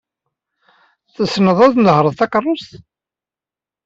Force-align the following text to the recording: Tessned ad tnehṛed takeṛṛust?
Tessned 1.15 1.57
ad 1.65 1.71
tnehṛed 1.73 2.13
takeṛṛust? 2.19 2.71